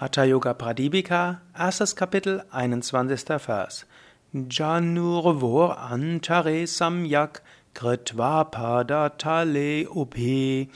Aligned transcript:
Hatha 0.00 0.24
Yoga 0.24 0.54
Pradipika, 0.54 1.40
erstes 1.58 1.96
Kapitel, 1.96 2.44
21. 2.52 3.08
Vers. 3.44 3.84
Janurvor 4.32 5.76
antare 5.76 6.68
samyak 6.68 7.40
kritva 7.74 8.48
padatale 8.48 9.88
upi 9.88 10.68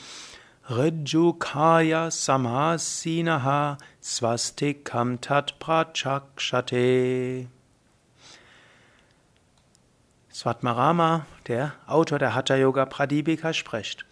rijukaya 0.69 2.11
samasinaha 2.11 3.79
swastikam 4.01 5.21
tat 5.21 5.53
prachakshate. 5.61 7.47
Swatmarama, 10.33 11.27
der 11.47 11.75
Autor 11.87 12.19
der 12.19 12.35
Hatha 12.35 12.57
Yoga 12.57 12.87
Pradipika, 12.87 13.53
spricht. 13.53 14.05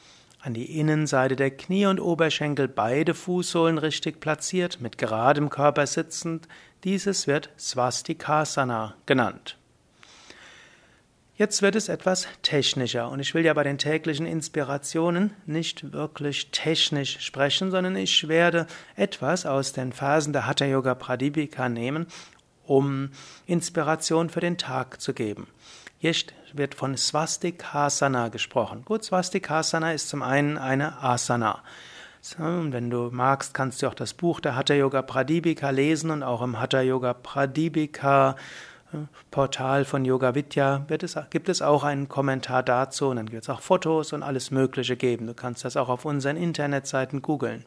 An 0.42 0.54
die 0.54 0.78
Innenseite 0.78 1.36
der 1.36 1.50
Knie 1.50 1.84
und 1.84 2.00
Oberschenkel 2.00 2.66
beide 2.66 3.12
Fußsohlen 3.12 3.76
richtig 3.76 4.20
platziert, 4.20 4.80
mit 4.80 4.96
geradem 4.96 5.50
Körper 5.50 5.86
sitzend. 5.86 6.48
Dieses 6.82 7.26
wird 7.26 7.50
Swastikasana 7.58 8.94
genannt. 9.04 9.58
Jetzt 11.36 11.60
wird 11.60 11.74
es 11.74 11.90
etwas 11.90 12.26
technischer 12.40 13.10
und 13.10 13.20
ich 13.20 13.34
will 13.34 13.44
ja 13.44 13.52
bei 13.52 13.64
den 13.64 13.76
täglichen 13.76 14.24
Inspirationen 14.24 15.32
nicht 15.44 15.92
wirklich 15.92 16.50
technisch 16.50 17.20
sprechen, 17.20 17.70
sondern 17.70 17.96
ich 17.96 18.28
werde 18.28 18.66
etwas 18.96 19.44
aus 19.44 19.74
den 19.74 19.92
Phasen 19.92 20.32
der 20.32 20.46
Hatha 20.46 20.64
Yoga 20.64 20.94
Pradipika 20.94 21.68
nehmen, 21.68 22.06
um 22.66 23.10
Inspiration 23.46 24.30
für 24.30 24.40
den 24.40 24.56
Tag 24.56 25.02
zu 25.02 25.12
geben. 25.12 25.48
Hier 26.02 26.14
wird 26.54 26.74
von 26.74 26.96
Swastikasana 26.96 28.28
gesprochen. 28.28 28.86
Gut, 28.86 29.04
Swastikasana 29.04 29.92
ist 29.92 30.08
zum 30.08 30.22
einen 30.22 30.56
eine 30.56 31.02
Asana. 31.02 31.62
Und 32.38 32.72
wenn 32.72 32.88
du 32.88 33.10
magst, 33.12 33.52
kannst 33.52 33.82
du 33.82 33.86
auch 33.86 33.92
das 33.92 34.14
Buch 34.14 34.40
der 34.40 34.56
Hatha 34.56 34.72
Yoga 34.72 35.02
Pradipika 35.02 35.68
lesen 35.68 36.10
und 36.10 36.22
auch 36.22 36.40
im 36.40 36.58
Hatha 36.58 36.80
Yoga 36.80 37.12
Pradipika 37.12 38.36
äh, 38.94 38.96
Portal 39.30 39.84
von 39.84 40.06
Yoga 40.06 40.34
Vidya 40.34 40.86
es, 40.88 41.18
gibt 41.28 41.50
es 41.50 41.60
auch 41.60 41.84
einen 41.84 42.08
Kommentar 42.08 42.62
dazu 42.62 43.08
und 43.08 43.16
dann 43.16 43.30
wird 43.30 43.42
es 43.42 43.50
auch 43.50 43.60
Fotos 43.60 44.14
und 44.14 44.22
alles 44.22 44.50
Mögliche 44.50 44.96
geben. 44.96 45.26
Du 45.26 45.34
kannst 45.34 45.66
das 45.66 45.76
auch 45.76 45.90
auf 45.90 46.06
unseren 46.06 46.38
Internetseiten 46.38 47.20
googeln. 47.20 47.66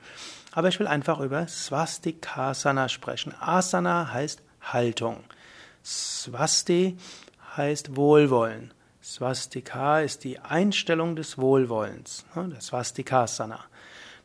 Aber 0.53 0.69
ich 0.69 0.79
will 0.79 0.87
einfach 0.87 1.19
über 1.19 1.47
Swastikasana 1.47 2.89
sprechen. 2.89 3.35
Asana 3.39 4.11
heißt 4.11 4.41
Haltung. 4.59 5.19
Swasti 5.85 6.97
heißt 7.55 7.95
Wohlwollen. 7.95 8.73
Swastika 9.03 9.99
ist 9.99 10.23
die 10.23 10.39
Einstellung 10.39 11.15
des 11.15 11.37
Wohlwollens, 11.37 12.25
ne, 12.35 12.49
das 12.53 12.67
Swastikasana. 12.67 13.59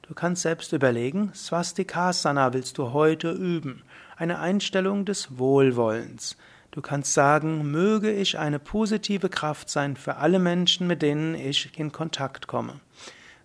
Du 0.02 0.14
kannst 0.14 0.42
selbst 0.42 0.72
überlegen, 0.72 1.32
Swastikasana 1.34 2.54
willst 2.54 2.78
du 2.78 2.92
heute 2.92 3.30
üben, 3.30 3.82
eine 4.16 4.38
Einstellung 4.38 5.04
des 5.04 5.36
Wohlwollens. 5.36 6.36
Du 6.70 6.80
kannst 6.80 7.12
sagen, 7.12 7.70
möge 7.70 8.12
ich 8.12 8.38
eine 8.38 8.58
positive 8.58 9.28
Kraft 9.28 9.68
sein 9.68 9.96
für 9.96 10.16
alle 10.16 10.38
Menschen, 10.38 10.86
mit 10.86 11.02
denen 11.02 11.34
ich 11.34 11.78
in 11.78 11.92
Kontakt 11.92 12.46
komme. 12.46 12.80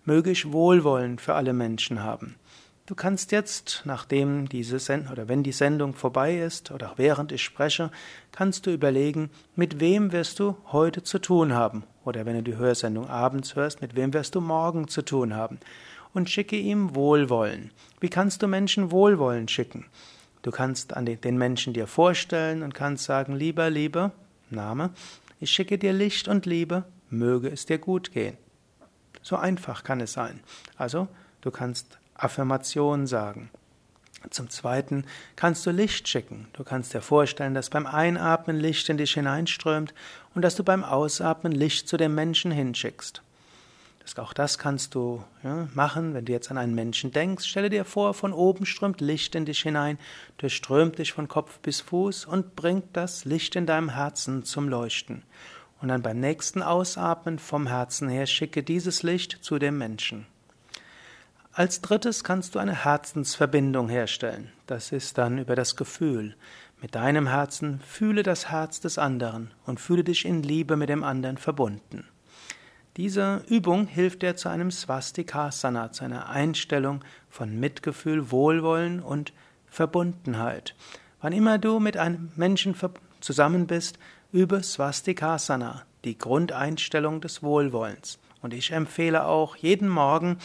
Möge 0.05 0.31
ich 0.31 0.51
Wohlwollen 0.51 1.17
für 1.19 1.33
alle 1.33 1.53
Menschen 1.53 2.03
haben. 2.03 2.35
Du 2.85 2.95
kannst 2.95 3.31
jetzt, 3.31 3.83
nachdem 3.85 4.49
diese 4.49 4.77
Sendung 4.77 5.13
oder 5.13 5.29
wenn 5.29 5.41
die 5.41 5.53
Sendung 5.53 5.93
vorbei 5.93 6.37
ist 6.39 6.69
oder 6.69 6.93
während 6.97 7.31
ich 7.31 7.41
spreche, 7.41 7.91
kannst 8.33 8.65
du 8.65 8.71
überlegen, 8.71 9.29
mit 9.55 9.79
wem 9.79 10.11
wirst 10.11 10.41
du 10.41 10.57
heute 10.73 11.01
zu 11.01 11.19
tun 11.19 11.53
haben 11.53 11.85
oder 12.03 12.25
wenn 12.25 12.35
du 12.35 12.43
die 12.43 12.57
Hörsendung 12.57 13.09
abends 13.09 13.55
hörst, 13.55 13.81
mit 13.81 13.95
wem 13.95 14.13
wirst 14.13 14.35
du 14.35 14.41
morgen 14.41 14.89
zu 14.89 15.01
tun 15.01 15.33
haben 15.33 15.61
und 16.13 16.29
schicke 16.29 16.57
ihm 16.57 16.93
Wohlwollen. 16.93 17.71
Wie 18.01 18.09
kannst 18.09 18.43
du 18.43 18.47
Menschen 18.47 18.91
Wohlwollen 18.91 19.47
schicken? 19.47 19.85
Du 20.41 20.51
kannst 20.51 20.93
an 20.93 21.05
den 21.05 21.37
Menschen 21.37 21.71
dir 21.71 21.87
vorstellen 21.87 22.63
und 22.63 22.73
kannst 22.73 23.05
sagen, 23.05 23.33
lieber, 23.33 23.69
liebe, 23.69 24.11
Name, 24.49 24.89
ich 25.39 25.51
schicke 25.51 25.77
dir 25.77 25.93
Licht 25.93 26.27
und 26.27 26.45
Liebe, 26.45 26.83
möge 27.09 27.47
es 27.47 27.65
dir 27.65 27.77
gut 27.77 28.11
gehen. 28.11 28.37
So 29.21 29.37
einfach 29.37 29.85
kann 29.85 30.01
es 30.01 30.11
sein. 30.11 30.41
Also, 30.75 31.07
du 31.39 31.49
kannst 31.49 31.97
Affirmation 32.15 33.07
sagen. 33.07 33.49
Zum 34.29 34.49
Zweiten 34.49 35.05
kannst 35.35 35.65
du 35.65 35.71
Licht 35.71 36.07
schicken. 36.07 36.47
Du 36.53 36.63
kannst 36.63 36.93
dir 36.93 37.01
vorstellen, 37.01 37.53
dass 37.53 37.69
beim 37.69 37.85
Einatmen 37.85 38.57
Licht 38.57 38.87
in 38.89 38.97
dich 38.97 39.13
hineinströmt 39.13 39.93
und 40.33 40.41
dass 40.41 40.55
du 40.55 40.63
beim 40.63 40.83
Ausatmen 40.83 41.51
Licht 41.51 41.87
zu 41.87 41.97
dem 41.97 42.15
Menschen 42.15 42.51
hinschickst. 42.51 43.21
Auch 44.17 44.33
das 44.33 44.59
kannst 44.59 44.93
du 44.93 45.23
ja, 45.43 45.67
machen, 45.73 46.13
wenn 46.13 46.25
du 46.25 46.33
jetzt 46.33 46.51
an 46.51 46.57
einen 46.57 46.75
Menschen 46.75 47.11
denkst. 47.11 47.45
Stelle 47.45 47.69
dir 47.69 47.83
vor, 47.83 48.13
von 48.13 48.31
oben 48.31 48.65
strömt 48.65 49.01
Licht 49.01 49.33
in 49.33 49.45
dich 49.45 49.61
hinein, 49.61 49.97
durchströmt 50.37 50.99
dich 50.99 51.13
von 51.13 51.27
Kopf 51.27 51.59
bis 51.59 51.81
Fuß 51.81 52.25
und 52.25 52.55
bringt 52.55 52.85
das 52.93 53.25
Licht 53.25 53.55
in 53.55 53.65
deinem 53.65 53.89
Herzen 53.89 54.43
zum 54.43 54.69
Leuchten. 54.69 55.23
Und 55.81 55.87
dann 55.87 56.03
beim 56.03 56.19
nächsten 56.19 56.61
Ausatmen 56.61 57.39
vom 57.39 57.65
Herzen 57.65 58.07
her 58.07 58.27
schicke 58.27 58.61
dieses 58.61 59.01
Licht 59.01 59.39
zu 59.41 59.57
dem 59.57 59.77
Menschen. 59.79 60.27
Als 61.55 61.81
drittes 61.81 62.23
kannst 62.23 62.55
du 62.55 62.59
eine 62.59 62.83
Herzensverbindung 62.83 63.87
herstellen. 63.87 64.51
Das 64.65 64.91
ist 64.91 65.19
dann 65.19 65.37
über 65.37 65.55
das 65.55 65.75
Gefühl. 65.75 66.35
Mit 66.81 66.95
deinem 66.95 67.27
Herzen 67.27 67.79
fühle 67.79 68.23
das 68.23 68.49
Herz 68.49 68.79
des 68.79 68.97
anderen 68.97 69.51
und 69.67 69.79
fühle 69.79 70.03
dich 70.03 70.25
in 70.25 70.41
Liebe 70.41 70.77
mit 70.77 70.89
dem 70.89 71.03
anderen 71.03 71.37
verbunden. 71.37 72.07
Diese 72.97 73.43
Übung 73.47 73.85
hilft 73.85 74.23
dir 74.23 74.35
zu 74.35 74.49
einem 74.49 74.71
Swastikasana, 74.71 75.91
zu 75.91 76.03
einer 76.03 76.27
Einstellung 76.27 77.05
von 77.29 77.59
Mitgefühl, 77.59 78.31
Wohlwollen 78.31 78.99
und 78.99 79.31
Verbundenheit. 79.67 80.73
Wann 81.21 81.33
immer 81.33 81.59
du 81.59 81.79
mit 81.79 81.97
einem 81.97 82.31
Menschen 82.35 82.75
zusammen 83.19 83.67
bist, 83.67 83.99
übe 84.31 84.63
Swastikasana, 84.63 85.83
die 86.03 86.17
Grundeinstellung 86.17 87.21
des 87.21 87.43
Wohlwollens. 87.43 88.17
Und 88.41 88.55
ich 88.55 88.71
empfehle 88.71 89.25
auch 89.25 89.55
jeden 89.55 89.87
Morgen 89.87 90.39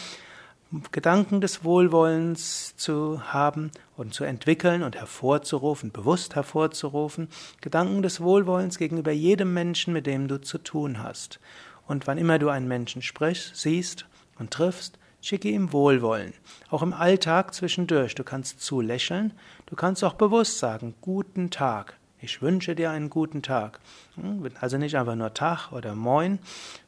Gedanken 0.93 1.41
des 1.41 1.65
Wohlwollens 1.65 2.77
zu 2.77 3.33
haben 3.33 3.71
und 3.97 4.13
zu 4.13 4.25
entwickeln 4.25 4.83
und 4.83 4.97
hervorzurufen, 4.97 5.93
bewusst 5.93 6.35
hervorzurufen, 6.35 7.29
Gedanken 7.63 8.03
des 8.03 8.21
Wohlwollens 8.21 8.77
gegenüber 8.77 9.11
jedem 9.11 9.55
Menschen, 9.55 9.95
mit 9.95 10.07
dem 10.07 10.29
du 10.29 10.39
zu 10.43 10.59
tun 10.59 11.03
hast. 11.03 11.41
Und 11.87 12.07
wann 12.07 12.19
immer 12.19 12.39
du 12.39 12.51
einen 12.51 12.69
Menschen 12.69 13.01
sprichst, 13.01 13.57
siehst 13.57 14.05
und 14.39 14.51
triffst, 14.51 14.99
schicke 15.23 15.49
ihm 15.49 15.73
Wohlwollen. 15.73 16.35
Auch 16.69 16.83
im 16.83 16.93
Alltag 16.93 17.55
zwischendurch. 17.55 18.15
Du 18.15 18.23
kannst 18.23 18.61
zulächeln, 18.61 19.33
du 19.65 19.75
kannst 19.75 20.05
auch 20.05 20.15
bewusst 20.15 20.59
sagen, 20.59 20.95
guten 21.01 21.51
Tag. 21.51 21.97
Ich 22.21 22.43
wünsche 22.43 22.75
dir 22.75 22.91
einen 22.91 23.11
guten 23.11 23.43
Tag. 23.43 23.81
Hm, 24.17 24.49
also 24.61 24.77
nicht 24.77 24.97
einfach 24.97 25.15
nur 25.15 25.35
Tag 25.35 25.73
oder 25.73 25.95
Moin, 25.95 26.39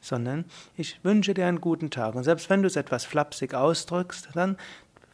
sondern 0.00 0.44
ich 0.76 0.98
wünsche 1.04 1.34
dir 1.34 1.46
einen 1.46 1.60
guten 1.60 1.90
Tag. 1.90 2.14
Und 2.14 2.24
selbst 2.24 2.50
wenn 2.50 2.62
du 2.62 2.66
es 2.66 2.76
etwas 2.76 3.04
flapsig 3.04 3.54
ausdrückst, 3.54 4.30
dann 4.34 4.56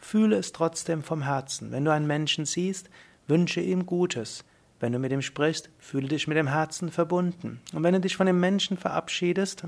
fühle 0.00 0.36
es 0.36 0.52
trotzdem 0.52 1.02
vom 1.02 1.22
Herzen. 1.22 1.70
Wenn 1.72 1.84
du 1.84 1.92
einen 1.92 2.06
Menschen 2.06 2.46
siehst, 2.46 2.88
wünsche 3.26 3.60
ihm 3.60 3.86
Gutes. 3.86 4.44
Wenn 4.78 4.92
du 4.92 4.98
mit 4.98 5.12
ihm 5.12 5.22
sprichst, 5.22 5.70
fühle 5.78 6.08
dich 6.08 6.28
mit 6.28 6.36
dem 6.36 6.48
Herzen 6.48 6.90
verbunden. 6.90 7.60
Und 7.72 7.82
wenn 7.82 7.94
du 7.94 8.00
dich 8.00 8.16
von 8.16 8.26
dem 8.26 8.40
Menschen 8.40 8.76
verabschiedest, 8.76 9.64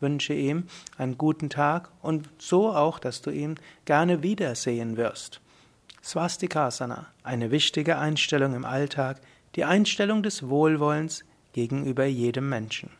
wünsche 0.00 0.34
ihm 0.34 0.64
einen 0.98 1.18
guten 1.18 1.50
Tag 1.50 1.90
und 2.00 2.28
so 2.38 2.72
auch, 2.72 2.98
dass 2.98 3.22
du 3.22 3.30
ihn 3.30 3.58
gerne 3.84 4.22
wiedersehen 4.22 4.96
wirst. 4.96 5.40
Swastikasana, 6.02 7.06
eine 7.22 7.50
wichtige 7.50 7.98
Einstellung 7.98 8.54
im 8.54 8.64
Alltag, 8.64 9.20
die 9.54 9.64
Einstellung 9.64 10.22
des 10.22 10.48
Wohlwollens 10.48 11.24
gegenüber 11.52 12.04
jedem 12.04 12.48
Menschen. 12.48 12.90